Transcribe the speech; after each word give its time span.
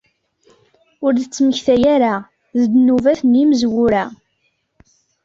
Ur 1.05 1.11
d-ttmektay 1.13 1.83
ara 1.95 2.13
d 2.57 2.59
ddnubat 2.67 3.21
n 3.25 3.37
yimezwura. 3.39 4.03